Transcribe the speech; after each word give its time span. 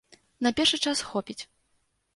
На 0.45 0.53
першы 0.61 0.81
час 0.87 1.05
хопіць. 1.11 1.39